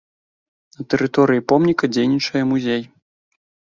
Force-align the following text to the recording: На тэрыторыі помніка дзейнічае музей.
На 0.77 0.81
тэрыторыі 0.93 1.45
помніка 1.53 1.85
дзейнічае 1.93 2.43
музей. 2.55 2.81